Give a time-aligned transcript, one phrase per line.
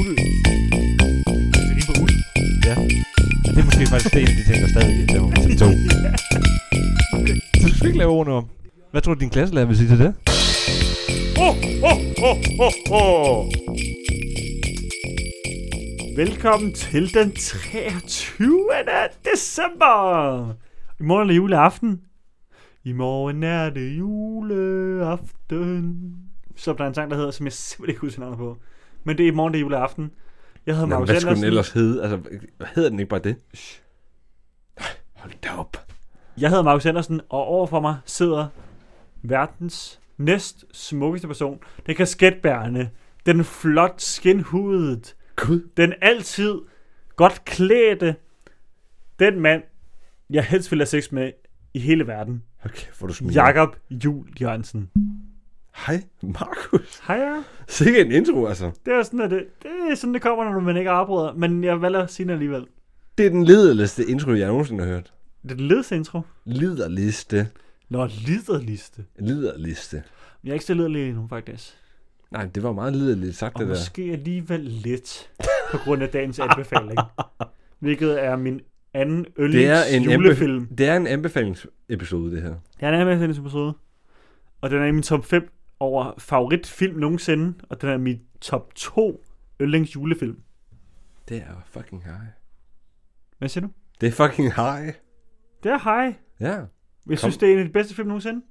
[0.00, 0.16] Uld.
[0.16, 2.16] Det er på uld.
[2.66, 2.74] Ja.
[3.46, 5.68] Og det er måske faktisk det, de ting, der stadig laver mig til to.
[7.60, 8.46] Så du skal ikke lave ordene om.
[8.90, 10.14] Hvad tror du, din klasselærer vil sige til det?
[11.38, 11.48] Ho,
[11.82, 13.04] ho, ho, ho, ho.
[16.16, 18.60] Velkommen til den 23.
[19.32, 20.54] december.
[21.00, 22.00] I morgen er det juleaften.
[22.84, 25.56] I morgen er det juleaften.
[26.56, 28.58] Så er der en sang, der hedder, som jeg simpelthen ikke husker navnet på.
[29.06, 30.10] Men det er i morgen, det er juleaften.
[30.66, 32.02] Jeg hedder Nå, Markus hvad skulle den ellers hedde?
[32.02, 32.20] Altså,
[32.74, 33.36] hedder den ikke bare det?
[34.80, 35.86] Nej, hold da op.
[36.38, 38.46] Jeg hedder Markus Andersen, og overfor mig sidder
[39.22, 41.58] verdens næst smukkeste person.
[41.86, 42.90] Den kasketbærende,
[43.26, 45.68] den flot skinhudet, Gud.
[45.76, 46.54] den altid
[47.16, 48.16] godt klædte,
[49.18, 49.62] den mand,
[50.30, 51.32] jeg helst vil have sex med
[51.74, 52.42] i hele verden.
[52.64, 53.44] Okay, hvor du smiler.
[53.44, 54.90] Jakob Jul Jørgensen.
[55.76, 57.00] Hej, Markus.
[57.06, 57.42] Hej ja.
[57.68, 58.70] Sikke en intro, altså.
[58.86, 61.32] Det er sådan, at det, det er sådan, det kommer, når man ikke afbryder.
[61.32, 62.66] Men jeg valgte at sige det alligevel.
[63.18, 65.12] Det er den lederligste intro, jeg nogensinde har hørt.
[65.42, 66.20] Det er den ledeste intro.
[66.44, 67.48] Liderliste.
[67.88, 69.04] Nå, liderliste.
[69.18, 70.02] Liderliste.
[70.44, 71.74] Jeg er ikke så liderlig endnu, faktisk.
[72.30, 73.74] Nej, det var meget liderligt sagt, Og det der.
[73.74, 75.30] måske alligevel lidt
[75.70, 76.98] på grund af dagens anbefaling.
[77.78, 78.60] Hvilket er min
[78.94, 82.54] anden yndlings Det er en det er en anbefalingsepisode, det her.
[82.80, 83.74] Jeg er med i den episode.
[84.60, 85.48] Og den er i min top 5
[85.80, 87.54] over favoritfilm nogensinde.
[87.68, 89.24] Og den er min top 2
[89.60, 90.40] yndlings julefilm.
[91.28, 92.16] Det er fucking high.
[93.38, 93.72] Hvad siger du?
[94.00, 94.92] Det er fucking high.
[95.62, 96.14] Det er high.
[96.40, 96.46] Ja.
[96.52, 96.66] Jeg
[97.08, 97.16] Kom.
[97.16, 98.42] synes, det er en af de bedste film nogensinde.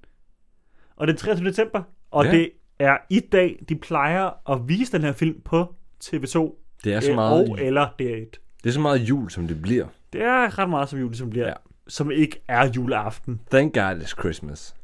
[0.96, 1.48] Og det er 23.
[1.50, 1.84] december.
[2.12, 2.32] Og Ja.
[2.32, 6.62] det er i dag, de plejer at vise den her film på TV2.
[6.84, 8.60] Det er så meget, Og eller DR1.
[8.64, 9.88] det er så meget jul, som det bliver.
[10.14, 11.48] Det er ret meget som jul, som bliver.
[11.48, 11.54] Ja.
[11.88, 13.42] Som ikke er juleaften.
[13.52, 14.76] Thank God it's Christmas.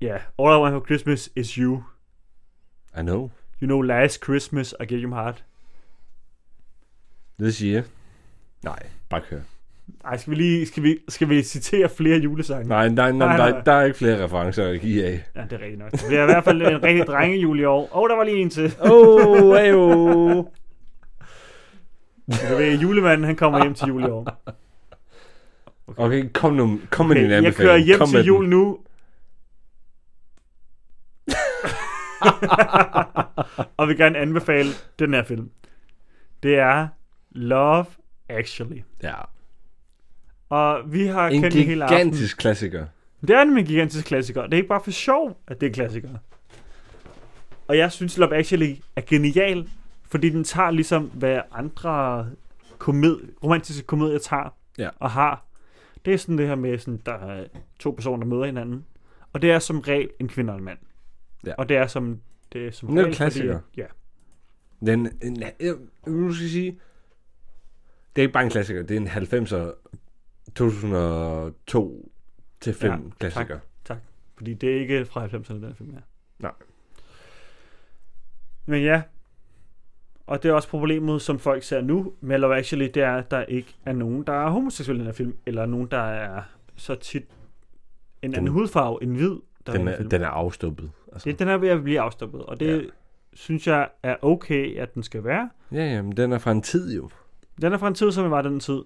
[0.00, 0.06] Ja.
[0.06, 0.20] Yeah.
[0.38, 1.82] All I want for Christmas is you.
[2.98, 3.30] I know.
[3.62, 5.44] You know last Christmas I gave you my heart.
[7.38, 7.82] Det siger
[8.64, 8.78] Nej,
[9.08, 9.40] bare kør.
[10.04, 12.68] Ej, skal vi lige skal vi, skal vi citere flere julesange?
[12.68, 15.24] Nej, nej, nej, Nej, der er ikke flere referencer at give af.
[15.36, 15.90] Ja, det er rigtigt nok.
[15.92, 17.82] Det bliver i hvert fald en rigtig drengejul i år.
[17.96, 18.74] Åh, oh, der var lige en til.
[18.80, 19.78] Oh, ayo.
[22.50, 24.42] Du ved, julemanden han kommer hjem til jul i år.
[25.96, 27.44] Okay, kom nu, kom med din Okay, anbefaling.
[27.44, 28.50] jeg kører hjem kom til jul den.
[28.50, 28.78] nu.
[33.76, 34.68] og vil gerne anbefale
[34.98, 35.50] den her film.
[36.42, 36.88] Det er
[37.30, 37.86] Love
[38.28, 38.80] Actually.
[39.02, 39.14] Ja,
[40.48, 41.98] Og vi har en kendt det hele aften.
[41.98, 42.86] gigantisk klassiker.
[43.20, 44.42] Det er nemlig en gigantisk klassiker.
[44.42, 46.08] Det er ikke bare for sjov, at det er en klassiker.
[47.68, 49.68] Og jeg synes, Love Actually er genial,
[50.10, 52.26] fordi den tager ligesom, hvad andre
[52.78, 54.88] komed, romantiske komedier tager Ja.
[55.00, 55.44] og har.
[56.04, 57.44] Det er sådan det her med, sådan, der er
[57.78, 58.84] to personer, der møder hinanden.
[59.32, 60.78] Og det er som regel en kvinde og en mand.
[61.46, 61.54] Ja.
[61.58, 62.20] Og det er som,
[62.52, 63.60] det er som Det er regel, klassiker.
[63.60, 63.86] Fordi, ja.
[64.86, 65.74] Den, en, jeg,
[66.06, 66.80] nu skal sige,
[68.16, 69.74] det er ikke bare en klassiker, det er en 90'er
[70.54, 72.12] 2002
[72.60, 73.58] til 5 Ja, klassiker.
[74.36, 76.00] Fordi det er ikke fra 90'erne, den film her.
[76.38, 76.52] Nej.
[78.66, 79.02] Men ja.
[80.26, 83.30] Og det er også problemet, som folk ser nu med Love Actually, det er, at
[83.30, 86.42] der ikke er nogen, der er homoseksuelle i den her film, eller nogen, der er
[86.76, 87.22] så tit
[88.22, 90.90] en Den- anden hudfarve end hvid, der er Den er, den er afstumpet.
[91.12, 91.30] Altså.
[91.30, 92.88] Det, den er ved at blive afstoppet, og det Ja.
[93.32, 95.50] synes jeg er okay, at den skal være.
[95.72, 97.10] Ja, ja, men den er fra en tid jo.
[97.60, 98.82] Den er fra en tid, som var den tid.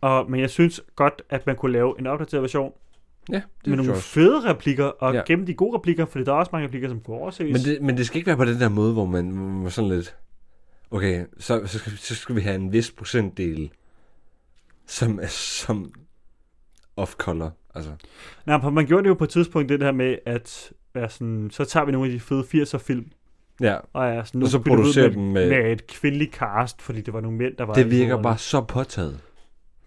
[0.00, 2.72] Og, men jeg synes godt, at man kunne lave en opdateret version
[3.28, 4.02] Ja, det med nogle også.
[4.02, 5.22] fede replikker, og Ja.
[5.26, 7.52] gemme de gode replikker, fordi der er også mange replikker, som kunne overses.
[7.52, 9.90] Men det, men det skal ikke være på den der måde, hvor man, man sådan
[9.90, 10.16] lidt...
[10.90, 13.70] Okay, så, så, skal, så skal vi have en vis procentdel,
[14.86, 15.92] som er som
[16.96, 17.50] off-color.
[17.74, 17.90] Altså,
[18.46, 21.50] Nej, for man gjorde det jo på et tidspunkt, det her med, at være sådan,
[21.50, 23.10] så tager vi nogle af de fede 80'er film,
[23.60, 25.48] ja, og, er sådan, og så producerer dem med...
[25.48, 28.60] med et kvindeligt cast, fordi det var nogle mænd, der var Det virker bare så
[28.60, 29.20] påtaget.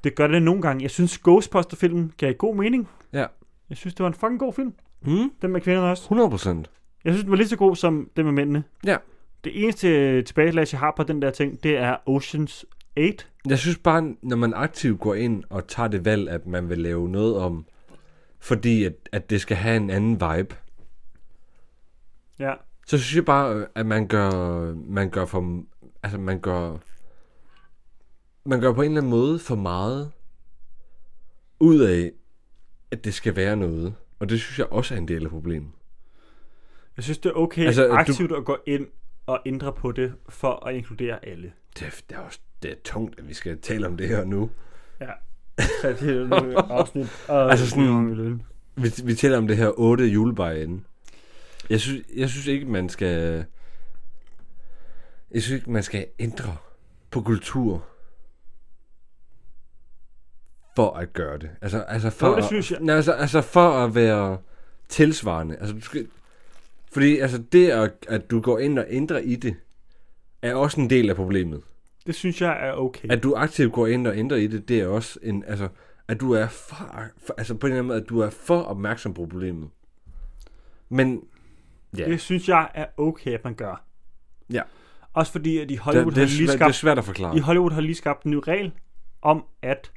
[0.04, 0.84] Det gør det nogle gange.
[0.84, 2.90] Jeg synes, Ghostbuster-filmen gav god mening.
[3.14, 3.26] Ja.
[3.70, 4.74] Jeg synes, det var en fucking god film.
[5.02, 5.32] Mm?
[5.42, 6.04] Den med kvinderne også.
[6.04, 6.70] 100 procent.
[7.04, 8.64] Jeg synes, den var lige så god som den med mændene.
[8.86, 8.98] Ja.
[9.44, 12.66] Det eneste tilbageslag, jeg har på den der ting, det er Oceans
[12.98, 13.28] 8.
[13.50, 16.78] Jeg synes bare, når man aktivt går ind og tager det valg, at man vil
[16.78, 17.66] lave noget om,
[18.40, 20.56] fordi at, at det skal have en anden vibe,
[22.40, 22.54] Ja.
[22.88, 24.30] så synes jeg bare, at man gør,
[24.76, 25.64] man gør for,
[26.04, 26.78] altså man gør,
[28.46, 30.12] man gør på en eller anden måde for meget
[31.60, 32.12] ud af,
[32.92, 33.96] at det skal være noget.
[34.20, 35.72] Og det synes jeg også er en del af problemet.
[36.98, 38.36] Jeg synes, det er okay Altså, altså, du- aktivt du...
[38.36, 38.88] at gå ind
[39.26, 41.54] og ændre på det, for at inkludere alle.
[41.80, 44.24] Det er, det er også det er tungt, at vi skal tale om det her
[44.26, 44.50] nu.
[45.02, 45.12] Ja.
[45.82, 47.08] Så det er nogle afsnit.
[47.28, 48.42] Og Altså sådan-
[48.76, 50.86] Vi, vi taler om det her 8 julebar inden.
[51.70, 53.46] Jeg synes, jeg synes ikke, man skal...
[55.32, 56.58] Jeg synes ikke, man skal ændre
[57.12, 57.86] på kultur
[60.76, 61.50] for at gøre det.
[61.62, 62.80] Altså, altså for, Jo, det at, synes jeg.
[62.82, 64.38] Nej, altså, altså for at være
[64.90, 65.56] tilsvarende.
[65.58, 66.08] Altså, du skal,
[66.94, 69.56] fordi altså, det, at, at du går ind og ændrer i det,
[70.42, 71.62] er også en del af problemet.
[72.06, 73.12] Det synes jeg er okay.
[73.12, 75.68] At du aktivt går ind og ændrer i det, det er også en, altså,
[76.08, 76.76] at du er for,
[77.18, 79.70] for altså på en eller anden måde, at du er for opmærksom på problemet.
[80.90, 81.24] Men,
[81.98, 83.84] ja, Det synes jeg er okay, at man gør.
[84.50, 84.62] Ja.
[85.14, 86.98] Også fordi, at i det, Hollywood det, er har lige svært, det er skabt, svært
[86.98, 87.38] at forklare.
[87.38, 88.72] i Hollywood har lige skabt en ny regel
[89.22, 89.92] om, at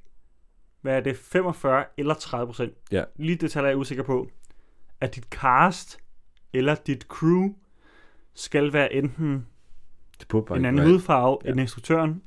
[0.81, 3.05] hvad er det, 45 eller 30 procent, Ja.
[3.17, 4.29] lige detaljer er jeg usikker på,
[5.01, 5.99] at dit cast
[6.53, 7.49] eller dit crew
[8.35, 9.47] skal være enten
[10.21, 11.51] Det burde bare en anden være, hudfarve ja.
[11.51, 12.23] end instruktøren.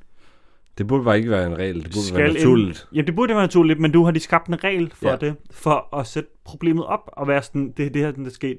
[0.78, 1.76] det burde bare ikke være en regel.
[1.76, 2.88] Det burde Skal være en- naturligt.
[2.96, 5.16] Ja, det burde være naturligt, men nu har de skabt en regel for Ja.
[5.16, 8.30] det, for at sætte problemet op og være sådan, det er det her, der er
[8.30, 8.58] sket.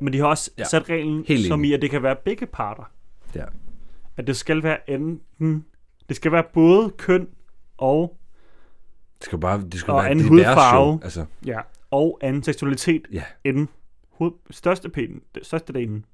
[0.00, 0.64] Men de har også Ja.
[0.64, 1.70] sat reglen, Helt som enig.
[1.70, 2.90] i, at det kan være begge parter.
[3.34, 3.44] Ja.
[4.16, 5.64] At det skal være enten,
[6.08, 7.28] det skal være både køn
[7.78, 8.16] og,
[9.18, 10.84] Det skal bare det skal Og være anden hudfarve.
[10.84, 11.00] show.
[11.02, 11.60] Altså, ja,
[11.90, 13.22] og anden seksualitet ja.
[13.44, 13.68] end
[14.10, 16.04] hoved, største, pen, største delen.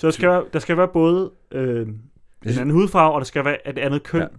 [0.00, 1.98] Så der skal, være, der skal være både øh, en
[2.42, 4.20] anden hudfarve, og der skal være et andet køn.
[4.20, 4.26] Ja.
[4.26, 4.30] Ja.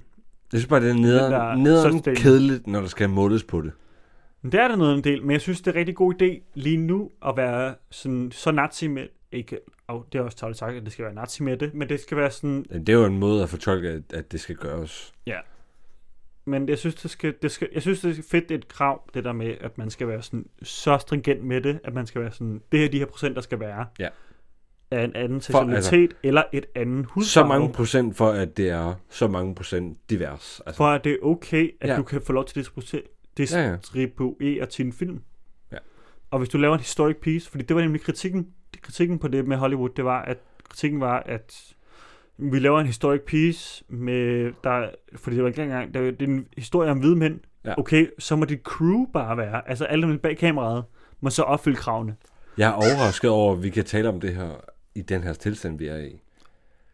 [0.52, 3.72] jeg synes bare, det er nederen, der nederen kedeligt, når der skal måles på det.
[4.42, 6.22] Men det er der noget en del, men jeg synes, det er en rigtig god
[6.22, 10.60] idé lige nu at være sådan, så nazi med, ikke, og det er også tavligt
[10.60, 12.94] sagt, at det skal være nazi med det, men det skal være sådan, Det er
[12.94, 15.14] jo en måde at fortolke, at, at det skal gøres.
[16.46, 18.68] men jeg synes, det skal, det skal, jeg synes, det er fedt, det er et
[18.68, 22.08] krav, det der med, at man skal være sådan, så stringent med det, at man
[22.08, 24.08] skal være sådan, det her de her procenter skal være, Ja.
[24.92, 28.58] Af en anden For, altså- seksualitet, eller et andet hudfarve, Så mange procent for, at
[28.58, 30.62] det er så mange procent divers.
[30.66, 31.94] Altså, for at det er okay, at Ja.
[31.94, 31.98] ja.
[31.98, 33.04] du kan få lov til at distribuere,
[33.40, 33.76] Ja, ja.
[33.76, 35.22] distribuere til film.
[35.72, 35.78] Ja.
[36.32, 38.48] Og hvis du laver en historic piece, fordi det var nemlig kritikken,
[38.82, 40.38] kritikken på det med Hollywood, det var, at
[40.70, 41.74] kritikken var, at
[42.38, 46.22] vi laver en historic piece med, der, fordi det var ikke engang, det, var, det
[46.22, 47.40] er en historie om hvide mænd.
[47.66, 47.74] Ja.
[47.80, 50.84] Okay, så må dit crew bare være, altså alle dem bag kameraet,
[51.22, 52.16] må så opfylde kravene.
[52.58, 54.50] Jeg er overrasket over, at vi kan tale om det her
[54.96, 56.22] i den her tilstand, vi er i.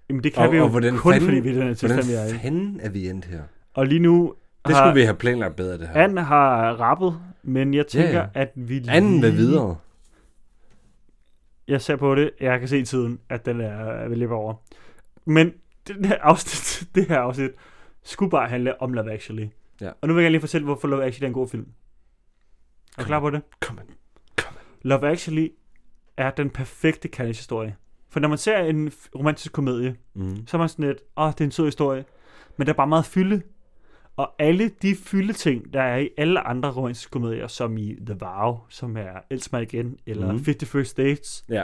[0.09, 1.67] Jamen det kan Og- vi jo og hvordan kun, fanden- fordi vi er i den
[1.67, 2.39] her tilstand, vi er Hvordan i.
[2.39, 3.41] fanden er vi endt her?
[3.73, 4.35] Og lige nu
[4.67, 6.03] Det har, skulle vi have planlagt bedre, det her.
[6.03, 8.27] Anne har rappet, men jeg tænker, ja.
[8.33, 9.77] at vi Anden vil lige- videre.
[11.67, 14.33] Jeg ser på det, jeg kan se i tiden, at den er, ved at løbe
[14.33, 14.53] over.
[15.25, 15.53] Men
[15.87, 17.51] det her afsnit, det her afsnit
[18.03, 19.47] skulle bare handle om Love Actually.
[19.81, 19.91] Ja.
[20.01, 21.67] Og nu vil jeg lige fortælle, hvorfor Love Actually er en god film.
[22.97, 23.41] Er du klar på det?
[23.59, 23.93] Kom on.
[24.81, 25.47] Love Actually
[26.17, 27.75] er den perfekte kærlighedshistorie.
[28.09, 30.47] For når man ser en romantisk komedie, Mm.
[30.47, 32.05] så er man sådan lidt, åh, det er en sød historie.
[32.57, 33.41] Men der er bare meget fylde.
[34.15, 38.17] Og alle de fylde ting, der er i alle andre romantiske komedier, som i The
[38.19, 40.37] Vow, som er Elsk mig igen, eller mm.
[40.37, 41.63] 50 First Dates, Ja.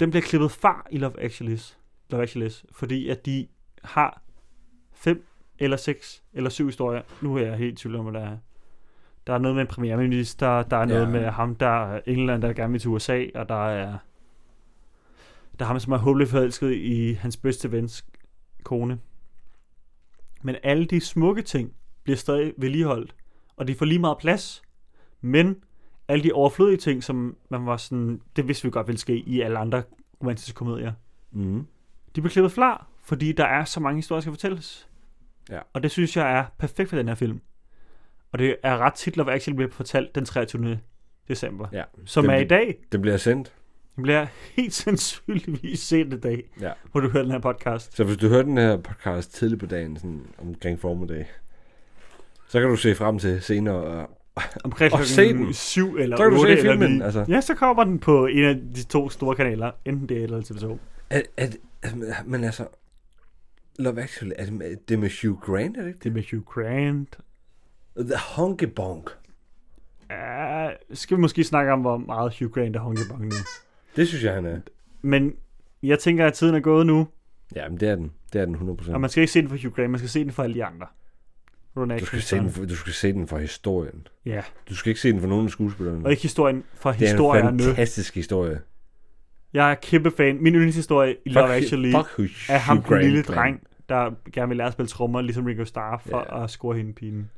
[0.00, 1.74] den bliver klippet fra i Love Actually's,
[2.10, 3.46] Love Actually's, fordi at de
[3.84, 4.22] har
[4.92, 5.24] fem
[5.58, 7.02] eller seks eller syv historier.
[7.22, 8.36] Nu er jeg helt i tvivl om, hvad der er.
[9.26, 11.08] Der er noget med en premierminister, der er noget Ja.
[11.08, 13.98] med ham, der er England, der gerne vil til USA, og der er
[15.58, 18.04] der er ham, som er håbelig forelsket i hans bedste vens
[18.64, 18.98] kone.
[20.42, 21.72] Men alle de smukke ting
[22.04, 23.14] bliver stadig vedligeholdt,
[23.56, 24.62] og de får lige meget plads.
[25.20, 25.56] Men
[26.08, 29.40] alle de overflødige ting, som man var sådan, det vidste vi godt ville ske i
[29.40, 29.82] alle andre
[30.20, 30.92] romantiske komedier,
[31.30, 31.66] Mm.
[32.16, 34.88] de bliver klippet fra, fordi der er så mange historier, der skal fortælles.
[35.50, 35.58] Ja.
[35.72, 37.40] Og det synes jeg er perfekt for den her film.
[38.32, 40.80] Og det er ret tit, Love Actually bliver fortalt den 23.
[41.28, 41.82] december, Ja.
[42.04, 42.78] som det, er i dag.
[42.92, 43.54] Det bliver sendt.
[43.98, 44.26] Det bliver
[44.56, 46.72] helt sandsynligvis sent i dag, Ja.
[46.92, 47.96] hvor du hører den her podcast.
[47.96, 51.26] Så hvis du hører den her podcast tidligt på dagen, sådan omkring formiddag,
[52.48, 54.06] så kan du se frem til senere.
[54.64, 55.52] Omkring Og se den.
[55.54, 57.04] 7 eller Så kan du 8 se eller filmen, 9.
[57.04, 57.24] altså.
[57.28, 59.70] Ja, så kommer den på en af de to store kanaler.
[59.84, 60.78] Enten det eller TV2.
[61.10, 61.94] At, at, at,
[62.26, 62.66] men altså,
[63.78, 66.14] Love Actually, er det, med, det er med Hugh Grant, er det ikke Det er
[66.14, 67.18] med Hugh Grant.
[67.98, 69.10] The Honky Bonk.
[70.10, 73.34] Ja, skal vi måske snakke om, hvor meget Hugh Grant er honky nu.
[73.98, 74.60] Det synes jeg, han er.
[75.02, 75.34] Men
[75.82, 77.08] jeg tænker, at tiden er gået nu,
[77.56, 78.12] Ja, men det er den.
[78.32, 78.92] Det er den 100%.
[78.94, 80.54] og man skal ikke se den for Hugh Grant, man skal se den for alle
[80.54, 80.86] de andre.
[82.00, 84.06] Du, skal se den for, du skal se den for historien.
[84.26, 86.04] Ja, Du skal ikke se den for nogen af skuespillerne.
[86.04, 88.60] og ikke historien for det er en fantastisk historie.
[89.52, 90.42] Jeg er kæmpe fan.
[90.42, 93.36] Min yndlingshistorie i Love Actually fuck Hugh, er ham, den Grant, lille man.
[93.36, 96.44] dreng, der gerne vil lære at spille trommer, ligesom Ringo Starr, for Ja.
[96.44, 97.30] at score hende pigen.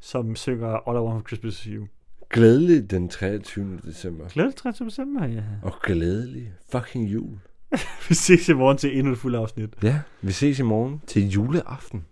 [0.00, 1.86] Som synger All I Want for Christmas is You.
[2.30, 3.80] Glædelig den 23.
[3.84, 4.28] december.
[4.28, 4.90] Glædelig 30.
[4.90, 5.42] december, ja.
[5.62, 7.38] Og glædelig fucking jul.
[8.08, 9.74] Vi ses i morgen til endnu et fuldt afsnit.
[9.82, 12.06] Ja, vi ses i morgen til juleaften.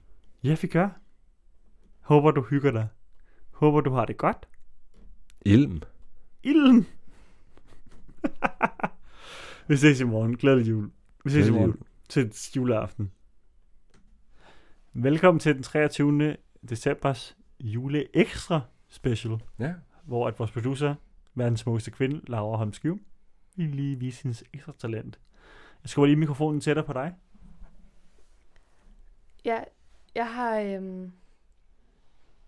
[0.45, 0.89] Ja, vi gør.
[2.01, 2.89] Håber, du hygger dig.
[3.51, 4.49] Håber, du har det godt.
[5.45, 5.83] Ilm.
[6.43, 6.87] Ilden.
[9.69, 10.37] vi ses i morgen.
[10.37, 10.91] Glædelig jul.
[11.25, 11.77] Vi ses i Glædelig morgen
[12.09, 13.11] til juleaften.
[14.93, 16.37] Velkommen til den 23.
[16.69, 19.73] decembers jule ekstra special, Ja.
[20.07, 20.95] Hvor at vores producer,
[21.35, 23.01] verdens smukkeste kvinde, Laura Holm Skiv,
[23.57, 25.21] vil lige vise hendes ekstra talent.
[25.83, 27.15] Jeg skubber lige mikrofonen tættere på dig.
[29.45, 29.65] Ja,
[30.15, 31.13] jeg har, øhm,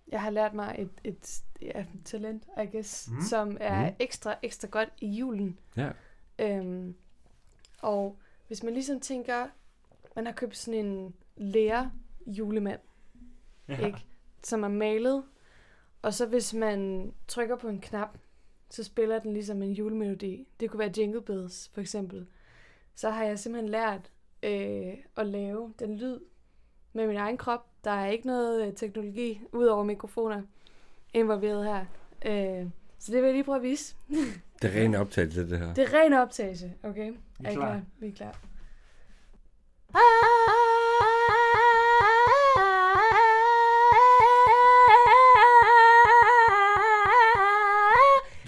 [0.09, 3.21] jeg har lært mig et, et ja, talent, I guess, mm.
[3.21, 3.97] som er mm.
[3.99, 5.59] ekstra, ekstra godt i julen.
[5.77, 5.91] Ja.
[6.39, 6.95] Øhm,
[7.83, 9.47] og hvis man ligesom tænker,
[10.17, 11.91] man har købt sådan en lære
[12.27, 12.81] julemand,
[13.69, 13.87] ja.
[13.87, 14.05] ikke?
[14.45, 15.25] Som er malet,
[16.03, 18.19] og så hvis man trykker på en knap,
[18.71, 20.49] så spiller den ligesom en julemelodi.
[20.61, 22.27] Det kunne være Jingle Bells, for eksempel.
[22.95, 24.11] Så har jeg simpelthen lært
[24.43, 26.19] øh, at lave den lyd
[26.93, 27.67] med min egen krop.
[27.85, 30.43] Der er ikke noget øh, teknologi, ud over mikrofoner,
[31.15, 31.85] involveret her.
[32.27, 32.67] Øh,
[32.99, 33.97] så det vil jeg lige prøve at vise.
[34.63, 35.75] Det er ren optagelse, det her.
[35.75, 37.11] Det er ren optagelse, okay?
[37.11, 37.67] Vi Er I klar?
[37.67, 37.83] klar?
[37.99, 38.41] Vi er klar.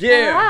[0.02, 0.34] Yeah!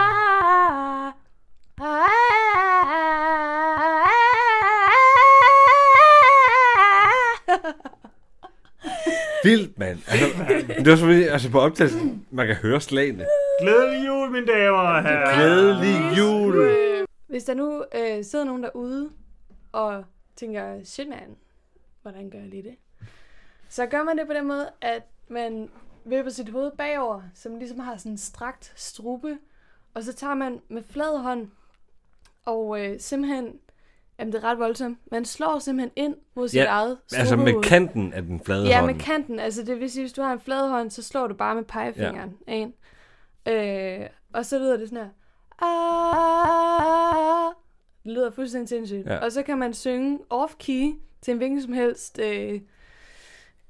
[9.45, 9.99] Vildt, mand.
[10.09, 10.27] Altså,
[10.79, 13.27] det er selvfølgelig, altså på optagelsen, man kan høre slagene.
[13.61, 15.35] Glædelig jul, mine damer og herrer.
[15.35, 17.07] Glædelig jul.
[17.27, 19.11] Hvis der nu øh, sidder nogen derude
[19.73, 20.05] og
[20.37, 21.37] tænker, shit man,
[22.03, 22.75] hvordan gør jeg lige det?
[23.69, 25.69] Så gør man det på den måde, at man
[26.11, 29.39] vipper sit hoved bagover, som ligesom har sådan en strakt strube,
[29.95, 31.49] og så tager man med flad hånd,
[32.45, 33.53] og øh, simpelthen,
[34.19, 37.43] jamen det er ret voldsomt, man slår simpelthen ind mod sit Ja, eget Altså med
[37.45, 37.65] strubehoved.
[37.65, 38.93] kanten af den flade Ja, hånd.
[38.93, 39.39] med kanten.
[39.41, 41.65] Altså det vil sige, hvis du har en flad hånd, så slår du bare med
[41.65, 42.53] pegefingeren ja.
[42.53, 42.73] ind.
[43.49, 45.11] Øh, og så lyder det sådan her.
[48.05, 49.07] Det lyder fuldstændig sindssygt.
[49.07, 49.13] Ja.
[49.15, 49.19] Ja.
[49.25, 52.61] Og så kan man synge off-key til en hvilken som helst øh,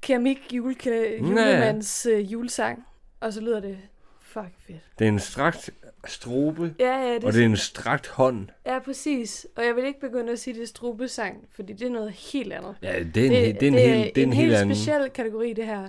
[0.01, 2.85] keramik julekæ- julemands øh, julesang.
[3.19, 3.77] Og så lyder det
[4.21, 4.79] fucking fedt.
[4.99, 5.69] Det er en strakt
[6.07, 8.47] strobe, Ja, ja, det, og det er en strakt hånd.
[8.65, 9.47] ja, præcis.
[9.55, 12.53] Og jeg vil ikke begynde at sige, det er strubesang, fordi det er noget helt
[12.53, 12.75] andet.
[12.81, 14.75] Ja, det er en, det, det er en, helt, det er en, helt anden.
[14.75, 15.87] speciel kategori, det her.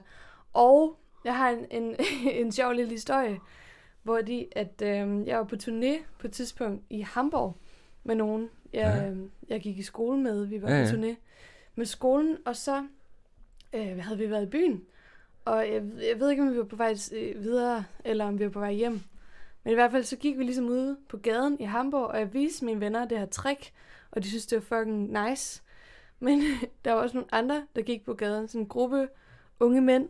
[0.53, 1.97] Og jeg har en, en,
[2.45, 3.39] en sjov lille historie,
[4.03, 7.57] hvor de, at øh, jeg var på turné på et tidspunkt i Hamburg
[8.05, 9.07] med nogen, jeg, Ja.
[9.09, 9.13] ja.
[9.49, 10.45] jeg gik i skole med.
[10.47, 10.91] Vi var ja, ja.
[10.91, 11.15] på turné
[11.75, 12.87] med skolen, og så
[13.73, 14.85] øh, havde vi været i byen.
[15.45, 18.45] Og jeg, jeg ved ikke, om vi var på vej øh, videre, eller om vi
[18.45, 19.01] var på vej hjem.
[19.65, 22.35] Men i hvert fald så gik vi ligesom ude på gaden i Hamburg, og jeg
[22.35, 23.73] viste mine venner det her trick,
[24.11, 25.63] og de synes, det var fucking nice.
[26.21, 26.43] Men
[26.85, 29.09] der var også nogle andre, der gik på gaden, sådan en gruppe
[29.61, 30.09] unge mænd,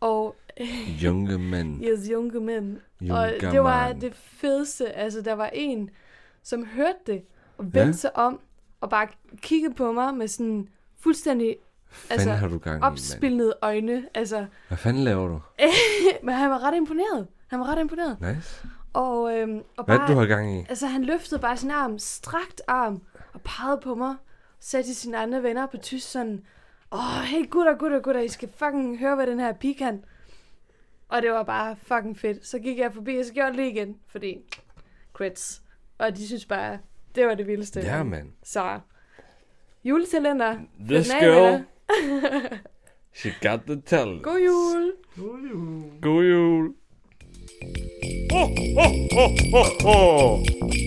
[0.00, 0.36] og
[1.04, 1.84] Junge mand.
[1.84, 2.76] yes, unge mænd.
[3.00, 4.00] Junge Og det var mand.
[4.00, 5.90] det fedeste, altså der var en,
[6.42, 7.22] som hørte det,
[7.58, 7.92] og vendte ja.
[7.92, 8.40] sig om,
[8.80, 10.68] og bare kiggede på mig med sådan
[10.98, 11.56] fuldstændig
[11.92, 12.92] fanden altså, har du gang i, mand?
[12.92, 14.04] opspilnede øjne.
[14.14, 15.40] Altså, Hvad fanden laver du?
[16.26, 17.26] men han var ret imponeret.
[17.48, 18.20] Han var ret imponeret.
[18.20, 18.66] Nice.
[18.92, 20.66] Og, øhm, og Hvad bare, det, du har gang i?
[20.68, 24.14] Altså, han løftede bare sin arm, strakt arm, og pegede på mig.
[24.60, 26.44] Sagde til sine andre venner på tysk sådan,
[26.92, 30.04] Åh, oh, hey gutter, gutter, gutter, I skal fucking høre, hvad den her pige kan.
[31.08, 32.46] Og det var bare fucking fedt.
[32.46, 34.38] Så gik jeg forbi, og så gjorde jeg det lige igen, fordi
[35.12, 35.62] crits.
[35.98, 36.78] Og de synes bare,
[37.14, 37.80] det var det vildeste.
[37.80, 38.28] Ja, mand.
[38.42, 38.80] Så,
[39.84, 40.58] juletalenter.
[40.88, 41.58] This Fyr
[41.88, 42.58] den af, girl, venner.
[43.14, 44.22] she got the talent.
[44.22, 44.92] God jul.
[45.16, 45.90] God jul.
[46.00, 46.74] God jul.
[48.32, 48.46] ho,
[48.76, 50.81] ho, ho, ho, ho.